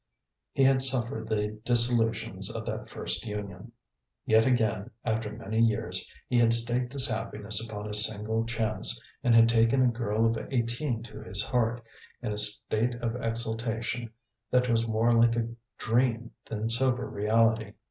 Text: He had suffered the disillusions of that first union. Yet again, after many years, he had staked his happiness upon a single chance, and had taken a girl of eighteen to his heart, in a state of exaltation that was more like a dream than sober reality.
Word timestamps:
He 0.51 0.63
had 0.63 0.81
suffered 0.81 1.27
the 1.29 1.59
disillusions 1.63 2.49
of 2.49 2.65
that 2.65 2.89
first 2.89 3.23
union. 3.27 3.71
Yet 4.25 4.47
again, 4.47 4.89
after 5.05 5.31
many 5.31 5.59
years, 5.59 6.11
he 6.27 6.39
had 6.39 6.53
staked 6.53 6.93
his 6.93 7.07
happiness 7.07 7.63
upon 7.63 7.87
a 7.87 7.93
single 7.93 8.43
chance, 8.47 8.99
and 9.23 9.35
had 9.35 9.47
taken 9.47 9.83
a 9.83 9.87
girl 9.91 10.25
of 10.25 10.39
eighteen 10.51 11.03
to 11.03 11.19
his 11.21 11.43
heart, 11.43 11.83
in 12.23 12.31
a 12.31 12.37
state 12.37 12.95
of 12.95 13.15
exaltation 13.17 14.09
that 14.49 14.67
was 14.67 14.87
more 14.87 15.13
like 15.13 15.35
a 15.35 15.49
dream 15.77 16.31
than 16.45 16.67
sober 16.67 17.07
reality. 17.07 17.73